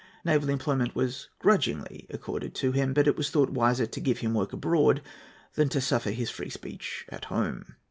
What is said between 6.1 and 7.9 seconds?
his free speech at home.